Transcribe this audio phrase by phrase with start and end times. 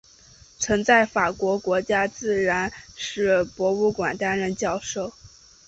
[0.57, 5.13] 曾在法国国家自然史博物馆担任教授。